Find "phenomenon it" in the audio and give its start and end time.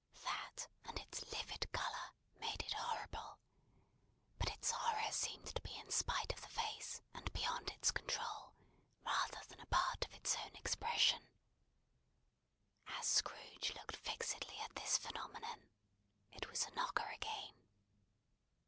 14.97-16.49